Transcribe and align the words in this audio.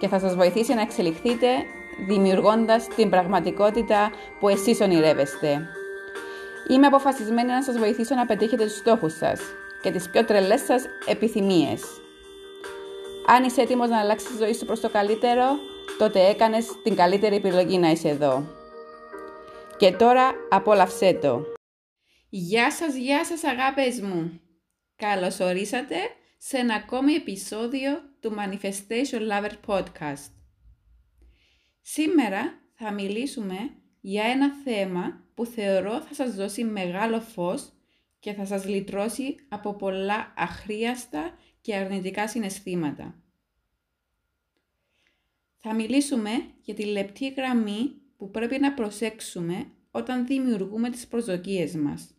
και 0.00 0.08
θα 0.08 0.18
σας 0.18 0.34
βοηθήσει 0.34 0.74
να 0.74 0.80
εξελιχθείτε 0.80 1.46
δημιουργώντας 2.06 2.86
την 2.88 3.10
πραγματικότητα 3.10 4.10
που 4.40 4.48
εσείς 4.48 4.80
ονειρεύεστε. 4.80 5.66
Είμαι 6.70 6.86
αποφασισμένη 6.86 7.48
να 7.48 7.62
σας 7.62 7.78
βοηθήσω 7.78 8.14
να 8.14 8.26
πετύχετε 8.26 8.64
τους 8.64 8.76
στόχους 8.76 9.12
σας 9.16 9.40
και 9.82 9.90
τις 9.90 10.10
πιο 10.10 10.24
τρελές 10.24 10.60
σας 10.60 10.84
επιθυμίες. 11.06 11.82
Αν 13.26 13.44
είσαι 13.44 13.60
έτοιμος 13.60 13.88
να 13.88 13.98
αλλάξεις 13.98 14.28
τη 14.28 14.36
ζωή 14.36 14.54
σου 14.54 14.64
προς 14.66 14.80
το 14.80 14.90
καλύτερο, 14.90 15.44
τότε 15.98 16.28
έκανες 16.28 16.66
την 16.82 16.94
καλύτερη 16.96 17.36
επιλογή 17.36 17.78
να 17.78 17.90
είσαι 17.90 18.08
εδώ. 18.08 18.44
Και 19.76 19.92
τώρα 19.92 20.34
απόλαυσέ 20.50 21.18
το. 21.22 21.42
Γεια 22.28 22.70
σας, 22.70 22.94
γεια 22.94 23.24
σας 23.24 23.44
αγάπες 23.44 24.00
μου. 24.00 24.40
Καλώς 24.96 25.40
ορίσατε 25.40 25.96
σε 26.38 26.56
ένα 26.56 26.74
ακόμη 26.74 27.12
επεισόδιο 27.12 28.09
του 28.20 28.34
Manifestation 28.38 29.28
Lover 29.30 29.52
Podcast. 29.66 30.30
Σήμερα 31.80 32.60
θα 32.74 32.92
μιλήσουμε 32.92 33.56
για 34.00 34.24
ένα 34.24 34.54
θέμα 34.64 35.24
που 35.34 35.46
θεωρώ 35.46 36.00
θα 36.00 36.14
σας 36.14 36.34
δώσει 36.34 36.64
μεγάλο 36.64 37.20
φως 37.20 37.72
και 38.18 38.32
θα 38.32 38.44
σας 38.44 38.66
λυτρώσει 38.66 39.36
από 39.48 39.74
πολλά 39.74 40.32
αχρίαστα 40.36 41.38
και 41.60 41.76
αρνητικά 41.76 42.28
συναισθήματα. 42.28 43.22
Θα 45.56 45.74
μιλήσουμε 45.74 46.30
για 46.60 46.74
τη 46.74 46.84
λεπτή 46.84 47.28
γραμμή 47.28 47.92
που 48.16 48.30
πρέπει 48.30 48.58
να 48.58 48.74
προσέξουμε 48.74 49.70
όταν 49.90 50.26
δημιουργούμε 50.26 50.90
τις 50.90 51.06
προσδοκίες 51.06 51.74
μας. 51.74 52.14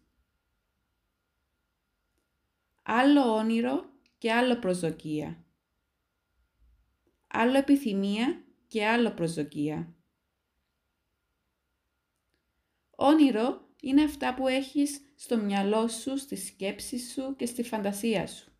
Άλλο 2.81 3.35
όνειρο 3.35 3.85
και 4.17 4.31
άλλο 4.31 4.59
προσδοκία. 4.59 5.45
Άλλο 7.31 7.57
επιθυμία 7.57 8.43
και 8.67 8.85
άλλο 8.85 9.11
προσδοκία. 9.11 9.95
Όνειρο 12.95 13.69
είναι 13.81 14.03
αυτά 14.03 14.33
που 14.33 14.47
έχεις 14.47 15.01
στο 15.15 15.37
μυαλό 15.37 15.87
σου, 15.87 16.17
στη 16.17 16.35
σκέψη 16.35 16.99
σου 16.99 17.35
και 17.35 17.45
στη 17.45 17.63
φαντασία 17.63 18.27
σου. 18.27 18.51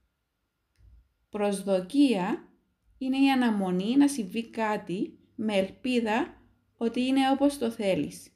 Προσδοκία 1.30 2.50
είναι 2.98 3.18
η 3.18 3.32
αναμονή 3.32 3.98
να 3.98 4.08
συμβεί 4.08 4.50
κάτι 4.50 5.20
με 5.36 5.56
ελπίδα 5.56 6.42
ότι 6.78 7.02
είναι 7.02 7.32
όπως 7.32 7.58
το 7.58 7.72
θέλεις. 7.72 8.32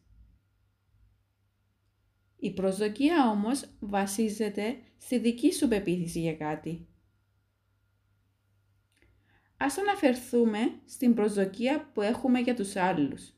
Η 2.38 2.54
προσδοκία 2.54 3.30
όμως 3.30 3.70
βασίζεται 3.80 4.78
στη 4.98 5.18
δική 5.18 5.54
σου 5.54 5.68
πεποίθηση 5.68 6.20
για 6.20 6.36
κάτι. 6.36 6.88
Ας 9.58 9.78
αναφερθούμε 9.78 10.80
στην 10.86 11.14
προσδοκία 11.14 11.92
που 11.94 12.02
έχουμε 12.02 12.40
για 12.40 12.56
τους 12.56 12.76
άλλους, 12.76 13.34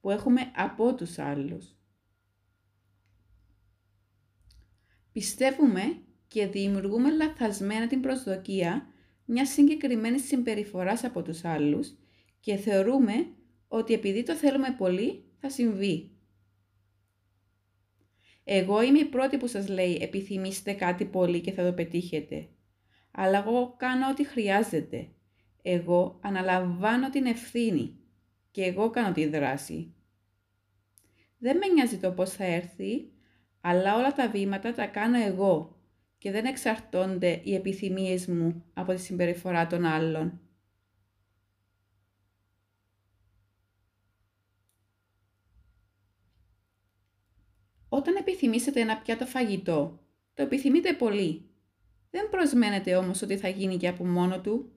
που 0.00 0.10
έχουμε 0.10 0.52
από 0.54 0.94
τους 0.94 1.18
άλλους. 1.18 1.76
Πιστεύουμε 5.12 6.02
και 6.28 6.46
δημιουργούμε 6.46 7.10
λαθασμένα 7.10 7.86
την 7.86 8.00
προσδοκία 8.00 8.86
μιας 9.24 9.48
συγκεκριμένης 9.48 10.26
συμπεριφοράς 10.26 11.04
από 11.04 11.22
τους 11.22 11.44
άλλους 11.44 11.94
και 12.40 12.56
θεωρούμε 12.56 13.26
ότι 13.68 13.92
επειδή 13.92 14.22
το 14.22 14.34
θέλουμε 14.34 14.74
πολύ 14.78 15.24
θα 15.38 15.50
συμβεί. 15.50 16.10
Εγώ 18.44 18.82
είμαι 18.82 18.98
η 18.98 19.04
πρώτη 19.04 19.36
που 19.36 19.46
σας 19.46 19.68
λέει 19.68 19.98
επιθυμήστε 20.00 20.72
κάτι 20.72 21.04
πολύ 21.04 21.40
και 21.40 21.52
θα 21.52 21.64
το 21.64 21.72
πετύχετε. 21.72 22.48
Αλλά 23.12 23.38
εγώ 23.38 23.74
κάνω 23.76 24.08
ό,τι 24.08 24.24
χρειάζεται. 24.24 25.08
Εγώ 25.62 26.18
αναλαμβάνω 26.22 27.10
την 27.10 27.26
ευθύνη 27.26 27.96
και 28.50 28.64
εγώ 28.64 28.90
κάνω 28.90 29.12
τη 29.12 29.26
δράση. 29.26 29.94
Δεν 31.38 31.56
με 31.56 31.66
νοιάζει 31.66 31.98
το 31.98 32.12
πώς 32.12 32.30
θα 32.30 32.44
έρθει, 32.44 33.12
αλλά 33.60 33.96
όλα 33.96 34.12
τα 34.12 34.28
βήματα 34.28 34.74
τα 34.74 34.86
κάνω 34.86 35.18
εγώ 35.18 35.76
και 36.18 36.30
δεν 36.30 36.44
εξαρτώνται 36.44 37.40
οι 37.44 37.54
επιθυμίες 37.54 38.26
μου 38.26 38.64
από 38.74 38.92
τη 38.92 39.00
συμπεριφορά 39.00 39.66
των 39.66 39.84
άλλων. 39.84 40.40
Όταν 47.88 48.16
επιθυμήσετε 48.16 48.80
ένα 48.80 48.96
πιάτο 48.98 49.26
φαγητό, 49.26 50.00
το 50.34 50.42
επιθυμείτε 50.42 50.92
πολύ. 50.92 51.51
Δεν 52.12 52.28
προσμένετε 52.30 52.96
όμως 52.96 53.22
ότι 53.22 53.36
θα 53.36 53.48
γίνει 53.48 53.76
και 53.76 53.88
από 53.88 54.06
μόνο 54.06 54.40
του. 54.40 54.72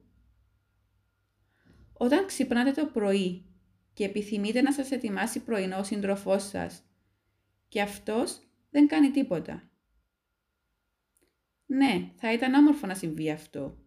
Όταν 1.94 2.25
ξυπνάτε 2.25 2.72
το 2.72 2.85
πρωί 2.85 3.46
και 3.94 4.03
επιθυμείτε 4.03 4.62
να 4.62 4.73
σας 4.73 4.91
ετοιμάσει 4.91 5.40
πρωινό 5.44 5.78
ο 5.78 5.84
σύντροφός 5.84 6.47
σας 6.47 6.84
και 7.68 7.81
αυτός 7.81 8.40
δεν 8.69 8.88
κάνει 8.88 9.12
τίποτα. 9.12 9.69
Ναι, 11.66 12.12
θα 12.16 12.34
ήταν 12.34 12.53
όμορφο 12.53 12.88
να 12.88 12.95
συμβεί 12.95 13.31
αυτό. 13.31 13.78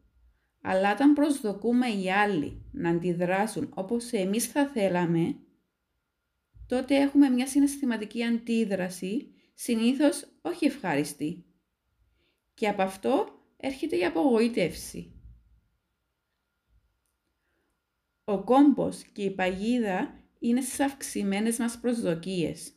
Αλλά 0.62 0.92
όταν 0.92 1.12
προσδοκούμε 1.12 1.88
οι 1.88 2.12
άλλοι 2.12 2.62
να 2.72 2.90
αντιδράσουν 2.90 3.72
όπως 3.74 4.12
εμείς 4.12 4.46
θα 4.46 4.66
θέλαμε, 4.66 5.36
τότε 6.66 6.96
έχουμε 6.96 7.28
μια 7.28 7.46
συναισθηματική 7.46 8.24
αντίδραση, 8.24 9.34
συνήθως 9.54 10.28
όχι 10.42 10.66
ευχάριστη. 10.66 11.44
Και 12.54 12.68
από 12.68 12.82
αυτό 12.82 13.37
έρχεται 13.60 13.96
η 13.96 14.04
απογοήτευση. 14.04 15.12
Ο 18.24 18.44
κόμπος 18.44 19.02
και 19.02 19.22
η 19.22 19.30
παγίδα 19.30 20.14
είναι 20.38 20.60
στις 20.60 20.80
αυξημένες 20.80 21.58
μας 21.58 21.78
προσδοκίες. 21.80 22.72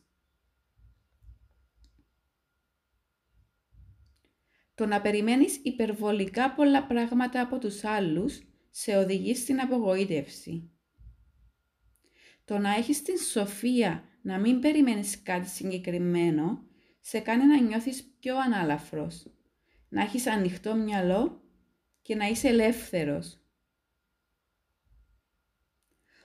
Το 4.76 4.86
να 4.86 5.02
περιμένεις 5.02 5.60
υπερβολικά 5.64 6.54
πολλά 6.54 6.88
πράγματα 6.88 7.42
από 7.42 7.58
τους 7.58 7.84
άλλους 7.84 8.42
σε 8.70 8.98
οδηγεί 8.98 9.36
στην 9.36 9.62
απογοήτευση. 9.62 10.72
Το 12.46 12.58
να 12.58 12.76
έχεις 12.76 13.02
την 13.02 13.18
σοφία 13.18 14.04
να 14.22 14.40
μην 14.40 14.60
περιμένεις 14.60 15.22
κάτι 15.24 15.48
συγκεκριμένο, 15.48 16.64
σε 17.00 17.20
κάνει 17.20 17.46
να 17.46 17.62
νιώθεις 17.62 18.16
πιο 18.20 18.38
ανάλαφρος, 18.38 19.28
να 19.92 20.02
έχεις 20.02 20.28
ανοιχτό 20.28 20.76
μυαλό 20.76 21.42
και 22.02 22.16
να 22.16 22.28
είσαι 22.28 22.48
ελεύθερος. 22.48 23.40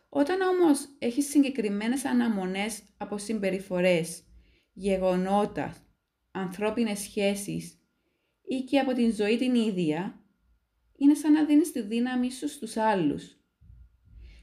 Όταν 0.08 0.40
όμως 0.40 0.88
έχεις 0.98 1.28
συγκεκριμένες 1.28 2.04
αναμονές 2.04 2.82
από 2.96 3.18
συμπεριφορές, 3.18 4.22
γεγονότα, 4.72 5.76
ανθρώπινες 6.30 6.98
σχέσεις 6.98 7.78
ή 8.42 8.60
και 8.60 8.78
από 8.78 8.92
την 8.92 9.14
ζωή 9.14 9.36
την 9.36 9.54
ίδια, 9.54 10.24
είναι 10.96 11.14
σαν 11.14 11.32
να 11.32 11.44
δίνεις 11.44 11.72
τη 11.72 11.80
δύναμη 11.80 12.32
σου 12.32 12.48
στους 12.48 12.76
άλλους. 12.76 13.36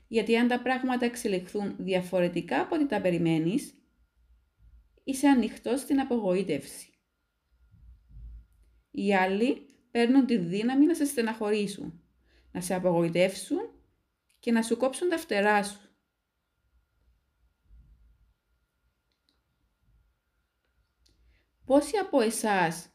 Γιατί 0.08 0.38
αν 0.38 0.48
τα 0.48 0.62
πράγματα 0.62 1.06
εξελιχθούν 1.06 1.76
διαφορετικά 1.80 2.62
από 2.62 2.76
ό,τι 2.76 2.88
τα 2.88 3.02
περιμένεις, 3.02 3.74
είσαι 5.04 5.28
ανοιχτός 5.28 5.80
στην 5.80 6.00
απογοήτευση. 6.00 6.93
Οι 8.96 9.16
άλλοι 9.16 9.66
παίρνουν 9.92 10.26
τη 10.26 10.38
δύναμη 10.38 10.86
να 10.86 10.96
σε 10.96 11.06
στεναχωρήσουν, 11.06 12.02
να 12.52 12.62
σε 12.62 12.74
απογοητεύσουν 12.74 13.70
και 14.40 14.52
να 14.52 14.62
σου 14.62 14.78
κόψουν 14.78 15.10
τα 15.10 15.18
φτερά 15.18 15.64
σου. 15.64 15.80
Πόσοι 21.66 21.98
από 21.98 22.22
εσάς 22.22 22.90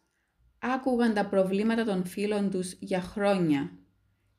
άκουγαν 0.58 1.14
τα 1.14 1.28
προβλήματα 1.28 1.84
των 1.84 2.04
φίλων 2.04 2.50
τους 2.50 2.72
για 2.72 3.00
χρόνια, 3.00 3.78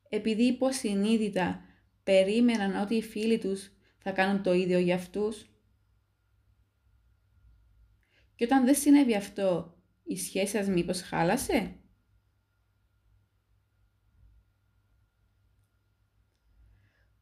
επειδή 0.09 0.43
υποσυνείδητα 0.43 1.61
περίμεναν 2.03 2.75
ότι 2.81 2.95
οι 2.95 3.01
φίλοι 3.01 3.37
τους 3.37 3.71
θα 3.97 4.11
κάνουν 4.11 4.43
το 4.43 4.53
ίδιο 4.53 4.79
για 4.79 4.95
αυτούς; 4.95 5.49
Και 8.35 8.43
όταν 8.43 8.65
δεν 8.65 8.75
συνέβη 8.75 9.15
αυτό, 9.15 9.78
η 10.09 10.17
σχέση 10.17 10.51
σας 10.57 10.67
μήπως 10.67 11.01
χάλασε; 11.01 11.75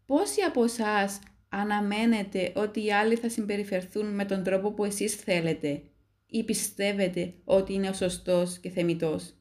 Πόσοι 0.06 0.42
από 0.42 0.64
εσάς 0.64 1.20
αναμένετε 1.50 2.54
ότι 2.56 2.84
οι 2.84 2.94
άλλοι 2.94 3.16
θα 3.16 3.30
συμπεριφερθούν 3.30 4.16
με 4.16 4.26
τον 4.26 4.44
τρόπο 4.44 4.74
που 4.74 4.84
εσείς 4.84 5.16
θέλετε 5.16 5.84
ή 6.26 6.44
πιστεύετε 6.44 7.34
ότι 7.44 7.74
είναι 7.74 7.90
ο 7.90 7.94
σωστός 7.94 8.60
και 8.60 8.70
θεμητός; 8.70 9.36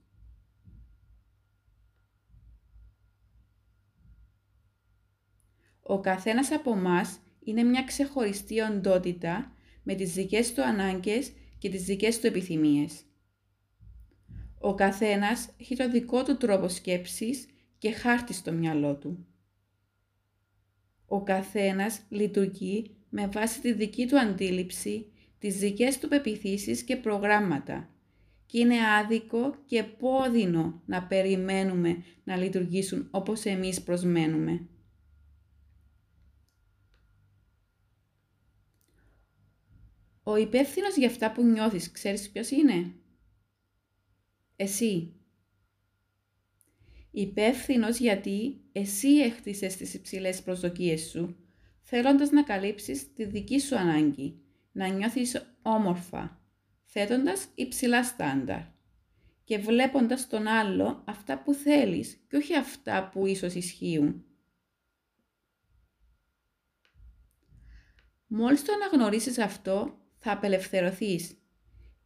Ο 5.80 6.00
καθένας 6.00 6.50
από 6.52 6.76
μας 6.76 7.20
είναι 7.44 7.62
μια 7.62 7.84
ξεχωριστή 7.84 8.60
οντότητα 8.60 9.52
με 9.82 9.94
τις 9.94 10.12
δικές 10.12 10.52
του 10.52 10.62
ανάγκες 10.62 11.32
και 11.58 11.68
τις 11.68 11.84
δικές 11.84 12.20
του 12.20 12.26
επιθυμίες. 12.26 13.05
Ο 14.66 14.74
καθένας 14.74 15.48
έχει 15.60 15.76
το 15.76 15.90
δικό 15.90 16.22
του 16.22 16.36
τρόπο 16.36 16.68
σκέψης 16.68 17.48
και 17.78 17.92
χάρτη 17.92 18.32
στο 18.32 18.52
μυαλό 18.52 18.96
του. 18.96 19.26
Ο 21.06 21.22
καθένας 21.22 22.00
λειτουργεί 22.08 22.96
με 23.08 23.26
βάση 23.26 23.60
τη 23.60 23.72
δική 23.72 24.06
του 24.06 24.18
αντίληψη, 24.18 25.12
τις 25.38 25.56
δικές 25.58 25.98
του 25.98 26.08
πεπιθήσεις 26.08 26.82
και 26.82 26.96
προγράμματα 26.96 27.90
και 28.46 28.58
είναι 28.58 28.90
άδικο 28.98 29.54
και 29.66 29.82
πόδινο 29.82 30.82
να 30.86 31.06
περιμένουμε 31.06 32.04
να 32.24 32.36
λειτουργήσουν 32.36 33.08
όπως 33.10 33.44
εμείς 33.44 33.82
προσμένουμε. 33.82 34.66
Ο 40.22 40.36
υπεύθυνος 40.36 40.96
για 40.96 41.08
αυτά 41.08 41.32
που 41.32 41.44
νιώθεις, 41.44 41.90
ξέρεις 41.90 42.30
ποιος 42.30 42.50
είναι; 42.50 42.94
Εσύ. 44.56 45.14
Υπεύθυνος 47.10 47.98
γιατί 47.98 48.60
εσύ 48.72 49.08
έχτισες 49.08 49.76
τις 49.76 49.94
υψηλές 49.94 50.42
προσδοκίες 50.42 51.00
σου, 51.00 51.36
θέλοντας 51.82 52.30
να 52.30 52.42
καλύψεις 52.42 53.12
τη 53.12 53.24
δική 53.24 53.60
σου 53.60 53.76
ανάγκη, 53.76 54.40
να 54.72 54.86
νιώθεις 54.88 55.56
όμορφα, 55.62 56.40
θέτοντας 56.84 57.48
υψηλά 57.54 58.04
στάνταρ 58.04 58.60
και 59.44 59.58
βλέποντας 59.58 60.28
τον 60.28 60.46
άλλο 60.46 61.02
αυτά 61.06 61.42
που 61.42 61.54
θέλεις 61.54 62.24
και 62.28 62.36
όχι 62.36 62.56
αυτά 62.56 63.08
που 63.08 63.26
ίσως 63.26 63.54
ισχύουν. 63.54 64.24
Μόλις 68.26 68.64
το 68.64 68.72
αναγνωρίσεις 68.72 69.38
αυτό, 69.38 69.98
θα 70.18 70.32
απελευθερωθείς 70.32 71.36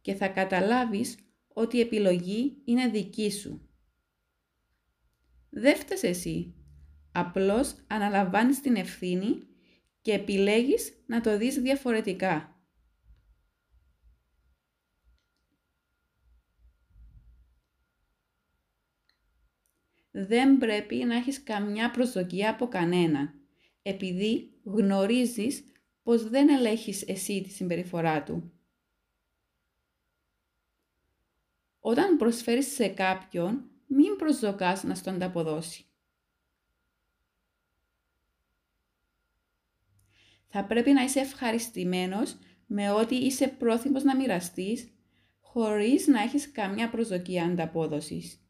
και 0.01 0.13
θα 0.13 0.27
καταλάβεις 0.27 1.15
ότι 1.53 1.77
η 1.77 1.79
επιλογή 1.79 2.61
είναι 2.65 2.87
δική 2.87 3.31
σου. 3.31 3.69
Δεν 5.49 5.75
φταίς 5.75 6.03
εσύ. 6.03 6.55
Απλώς 7.11 7.75
αναλαμβάνεις 7.87 8.61
την 8.61 8.75
ευθύνη 8.75 9.47
και 10.01 10.13
επιλέγεις 10.13 11.03
να 11.05 11.21
το 11.21 11.37
δεις 11.37 11.55
διαφορετικά. 11.55 12.55
Δεν 20.11 20.57
πρέπει 20.57 20.95
να 20.95 21.15
έχεις 21.15 21.43
καμιά 21.43 21.91
προσδοκία 21.91 22.49
από 22.49 22.67
κανένα, 22.67 23.33
επειδή 23.81 24.59
γνωρίζεις 24.63 25.63
πως 26.03 26.29
δεν 26.29 26.49
ελέγχεις 26.49 27.07
εσύ 27.07 27.41
τη 27.41 27.49
συμπεριφορά 27.49 28.23
του. 28.23 28.60
Όταν 31.83 32.17
προσφέρεις 32.17 32.73
σε 32.73 32.87
κάποιον, 32.87 33.69
μην 33.87 34.15
προσδοκάς 34.15 34.83
να 34.83 34.95
στον 34.95 35.13
ανταποδώσει. 35.13 35.85
Θα 40.47 40.65
πρέπει 40.65 40.91
να 40.91 41.03
είσαι 41.03 41.19
ευχαριστημένος 41.19 42.37
με 42.65 42.91
ό,τι 42.91 43.15
είσαι 43.15 43.47
πρόθυμος 43.47 44.03
να 44.03 44.15
μοιραστείς, 44.15 44.89
χωρίς 45.39 46.07
να 46.07 46.21
έχεις 46.21 46.51
καμιά 46.51 46.89
προσδοκία 46.89 47.43
ανταπόδοσης. 47.43 48.45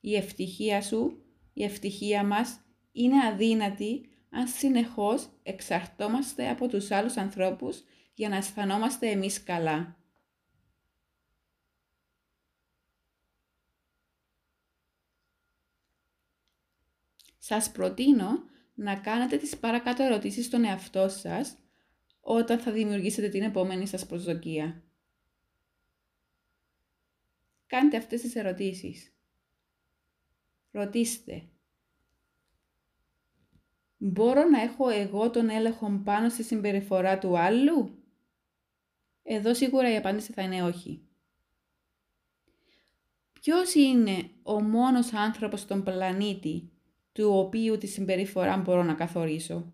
Η 0.00 0.16
ευτυχία 0.16 0.82
σου, 0.82 1.22
η 1.52 1.64
ευτυχία 1.64 2.24
μας 2.24 2.60
είναι 2.92 3.26
αδύνατη 3.26 4.08
αν 4.30 4.48
συνεχώς 4.48 5.28
εξαρτώμαστε 5.42 6.48
από 6.48 6.68
τους 6.68 6.90
άλλους 6.90 7.16
ανθρώπους 7.16 7.82
για 8.14 8.28
να 8.28 8.36
αισθανόμαστε 8.36 9.10
εμείς 9.10 9.42
καλά. 9.42 9.96
Σας 17.38 17.72
προτείνω 17.72 18.44
να 18.74 18.96
κάνετε 18.96 19.36
τις 19.36 19.58
παρακάτω 19.58 20.02
ερωτήσεις 20.02 20.46
στον 20.46 20.64
εαυτό 20.64 21.08
σας 21.08 21.56
όταν 22.20 22.58
θα 22.58 22.72
δημιουργήσετε 22.72 23.28
την 23.28 23.42
επόμενη 23.42 23.86
σας 23.86 24.06
προσδοκία. 24.06 24.82
Κάντε 27.66 27.96
αυτές 27.96 28.20
τις 28.20 28.34
ερωτήσεις. 28.34 29.12
Ρωτήστε 30.70 31.52
Μπορώ 34.04 34.48
να 34.48 34.60
έχω 34.60 34.88
εγώ 34.88 35.30
τον 35.30 35.50
έλεγχο 35.50 36.00
πάνω 36.04 36.28
στη 36.28 36.42
συμπεριφορά 36.42 37.18
του 37.18 37.38
άλλου; 37.38 38.01
Εδώ 39.22 39.54
σίγουρα 39.54 39.92
η 39.92 39.96
απάντηση 39.96 40.32
θα 40.32 40.42
είναι 40.42 40.62
όχι. 40.62 41.06
Ποιος 43.32 43.74
είναι 43.74 44.30
ο 44.42 44.60
μόνος 44.60 45.12
άνθρωπος 45.12 45.60
στον 45.60 45.82
πλανήτη 45.82 46.70
του 47.12 47.30
οποίου 47.30 47.78
τη 47.78 47.86
συμπεριφορά 47.86 48.56
μπορώ 48.56 48.82
να 48.82 48.94
καθορίσω; 48.94 49.72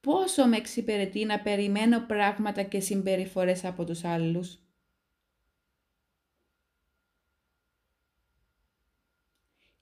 Πόσο 0.00 0.46
με 0.46 0.56
εξυπηρετεί 0.56 1.24
να 1.24 1.40
περιμένω 1.40 2.06
πράγματα 2.06 2.62
και 2.62 2.80
συμπεριφορές 2.80 3.64
από 3.64 3.84
τους 3.84 4.04
άλλους; 4.04 4.58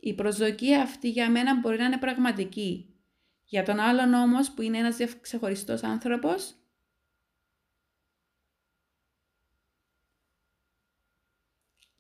Η 0.05 0.15
προσδοκία 0.15 0.82
αυτή 0.82 1.11
για 1.11 1.31
μένα 1.31 1.61
μπορεί 1.61 1.79
να 1.79 1.85
είναι 1.85 1.99
πραγματική. 1.99 2.92
Για 3.52 3.64
τον 3.64 3.78
άλλον 3.78 4.14
όμως 4.14 4.50
που 4.50 4.62
είναι 4.62 4.78
ένας 4.78 4.96
ξεχωριστός 5.20 5.82
άνθρωπος, 5.82 6.54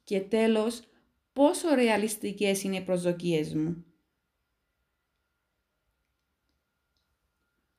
Και 0.04 0.20
τέλος, 0.20 0.82
πόσο 1.32 1.74
ρεαλιστικές 1.74 2.62
είναι 2.62 2.76
οι 2.76 2.84
προσδοκίες 2.84 3.54
μου. 3.54 3.84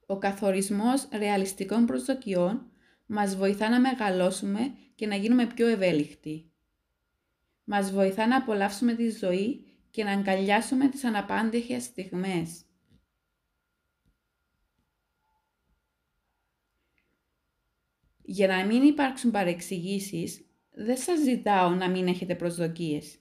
Ο 0.06 0.18
καθορισμός 0.18 1.08
ρεαλιστικών 1.12 1.86
προσδοκιών 1.86 2.72
μας 3.06 3.36
βοηθά 3.36 3.70
να 3.70 3.80
μεγαλώσουμε 3.80 4.76
και 4.96 5.08
να 5.08 5.16
γίνουμε 5.16 5.48
πιο 5.48 5.68
ευέλικτοι. 5.68 6.52
Μας 7.64 7.92
βοηθά 7.92 8.28
να 8.28 8.38
απολαύσουμε 8.38 8.94
τη 8.96 9.10
ζωή 9.10 9.66
και 9.92 10.04
να 10.04 10.12
αγκαλιάσουμε 10.12 10.88
τις 10.88 11.04
αναπάντεχες 11.04 11.84
στιγμές. 11.84 12.66
Για 18.34 18.48
να 18.48 18.66
μην 18.66 18.84
υπάρξουν 18.84 19.32
παρεξηγήσεις, 19.32 20.46
δεν 20.72 20.98
σας 20.98 21.20
ζητάω 21.20 21.70
να 21.70 21.90
μην 21.90 22.08
έχετε 22.08 22.36
προσδοκίες. 22.36 23.18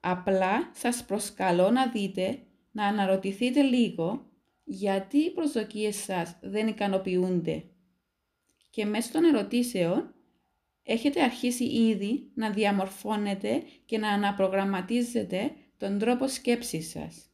Απλά 0.00 0.70
σας 0.74 1.04
προσκαλώ 1.04 1.70
να 1.70 1.86
δείτε, 1.86 2.38
να 2.70 2.86
αναρωτηθείτε 2.86 3.62
λίγο 3.62 4.30
γιατί 4.64 5.18
οι 5.18 5.30
προσδοκίες 5.30 5.96
σας 5.96 6.38
δεν 6.40 6.66
ικανοποιούνται. 6.66 7.64
Και 8.70 8.84
μέσω 8.84 9.12
των 9.12 9.24
ερωτήσεων 9.24 10.14
έχετε 10.82 11.22
αρχίσει 11.22 11.64
ήδη 11.64 12.30
να 12.34 12.50
διαμορφώνετε 12.50 13.62
και 13.84 13.98
να 13.98 14.08
αναπρογραμματίζετε 14.08 15.52
τον 15.76 15.98
τρόπο 15.98 16.28
σκέψης 16.28 16.90
σας. 16.90 17.29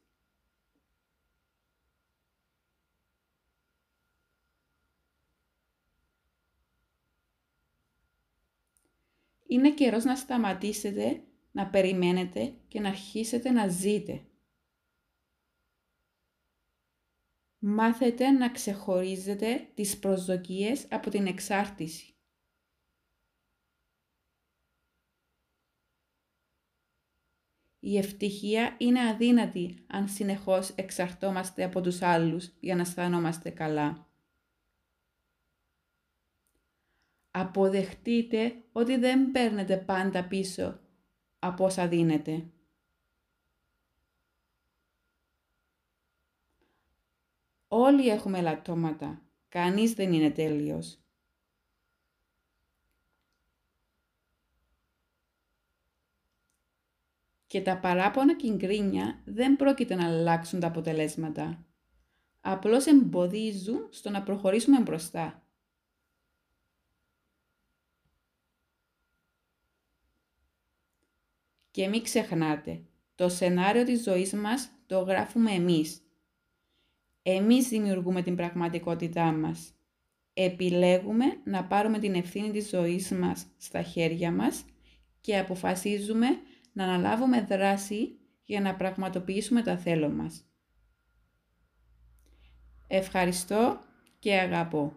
Είναι 9.56 9.74
καιρός 9.74 10.04
να 10.04 10.16
σταματήσετε 10.16 11.22
να 11.52 11.66
περιμένετε 11.66 12.54
και 12.68 12.80
να 12.80 12.88
αρχίσετε 12.88 13.50
να 13.50 13.68
ζείτε. 13.68 14.26
Μάθετε 17.58 18.30
να 18.30 18.50
ξεχωρίζετε 18.50 19.70
τις 19.74 19.98
προσδοκίες 19.98 20.86
από 20.90 21.10
την 21.10 21.26
εξάρτηση. 21.26 22.14
Η 27.78 27.98
ευτυχία 27.98 28.76
είναι 28.78 29.08
αδύνατη 29.08 29.84
αν 29.86 30.08
συνεχώς 30.08 30.70
εξαρτώμαστε 30.70 31.64
από 31.64 31.80
τους 31.80 32.02
άλλους 32.02 32.52
για 32.60 32.74
να 32.74 32.80
αισθανόμαστε 32.80 33.50
καλά. 33.50 34.06
Αποδεχτείτε 37.38 38.62
ότι 38.72 38.96
δεν 38.96 39.30
παίρνετε 39.30 39.76
πάντα 39.76 40.24
πίσω 40.24 40.80
από 41.38 41.64
όσα 41.64 41.88
δίνετε. 41.88 42.50
Όλοι 47.68 48.08
έχουμε 48.08 48.40
λατώματα. 48.40 49.22
Κανείς 49.48 49.92
δεν 49.92 50.12
είναι 50.12 50.30
τέλειος. 50.30 50.98
Και 57.46 57.62
τα 57.62 57.78
παράπονα 57.78 58.36
και 58.36 58.54
γκρίνια 58.54 59.22
δεν 59.24 59.56
πρόκειται 59.56 59.94
να 59.94 60.06
αλλάξουν 60.06 60.60
τα 60.60 60.66
αποτελέσματα. 60.66 61.66
Απλώς 62.40 62.86
εμποδίζουν 62.86 63.88
στο 63.90 64.10
να 64.10 64.22
προχωρήσουμε 64.22 64.80
μπροστά. 64.80 65.45
Και 71.76 71.88
μην 71.88 72.02
ξεχνάτε, 72.02 72.82
το 73.14 73.28
σενάριο 73.28 73.84
της 73.84 74.02
ζωής 74.02 74.32
μας 74.32 74.70
το 74.86 74.98
γράφουμε 74.98 75.50
εμείς. 75.50 76.00
Εμείς 77.22 77.68
δημιουργούμε 77.68 78.22
την 78.22 78.36
πραγματικότητά 78.36 79.32
μας. 79.32 79.74
Επιλέγουμε 80.32 81.24
να 81.44 81.64
πάρουμε 81.64 81.98
την 81.98 82.14
ευθύνη 82.14 82.50
της 82.50 82.68
ζωής 82.68 83.10
μας 83.10 83.46
στα 83.56 83.82
χέρια 83.82 84.32
μας 84.32 84.64
και 85.20 85.38
αποφασίζουμε 85.38 86.26
να 86.72 86.84
αναλάβουμε 86.84 87.40
δράση 87.40 88.18
για 88.44 88.60
να 88.60 88.74
πραγματοποιήσουμε 88.74 89.62
τα 89.62 89.78
θέλω 89.78 90.08
μας. 90.08 90.44
Ευχαριστώ 92.86 93.80
και 94.18 94.34
αγαπώ. 94.34 94.92